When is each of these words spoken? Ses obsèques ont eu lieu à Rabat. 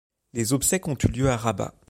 Ses 0.33 0.53
obsèques 0.53 0.87
ont 0.87 0.97
eu 1.03 1.09
lieu 1.11 1.29
à 1.29 1.37
Rabat. 1.37 1.75